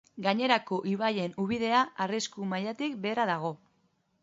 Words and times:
Gainerako 0.27 0.79
ibaien 0.93 1.35
ubidea 1.43 1.83
arrisku 2.07 2.49
mailatik 2.55 2.99
behera 3.07 3.29
dago. 3.35 3.53